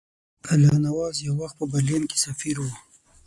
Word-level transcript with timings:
الله 0.53 0.75
نواز 0.87 1.15
یو 1.27 1.33
وخت 1.41 1.55
په 1.59 1.65
برلین 1.71 2.03
کې 2.09 2.17
سفیر 2.25 2.57
وو. 2.59 2.71